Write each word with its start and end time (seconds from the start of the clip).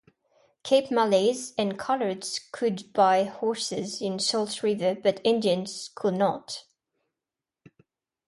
Cape 0.63 0.89
Malays 0.89 1.53
and 1.59 1.77
"coloureds" 1.77 2.39
could 2.51 2.91
buy 2.91 3.23
houses 3.25 4.01
in 4.01 4.17
Salt 4.17 4.63
River 4.63 4.95
but 4.95 5.21
Indians 5.23 5.91
could 5.93 6.15
not. 6.15 6.65